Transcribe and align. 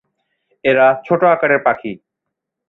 এরা 0.63 0.87
ছোট 1.05 1.21
আকারের 1.33 1.61
পাখি। 1.65 1.91